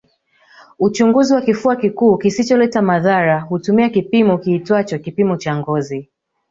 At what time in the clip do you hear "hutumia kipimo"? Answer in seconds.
3.39-4.37